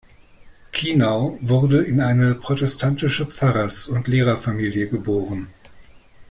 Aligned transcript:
Kinau 0.71 1.37
wurde 1.47 1.83
in 1.83 2.01
eine 2.01 2.33
protestantische 2.33 3.27
Pfarrers- 3.27 3.87
und 3.87 4.07
Lehrerfamilie 4.07 4.89
geboren. 4.89 5.49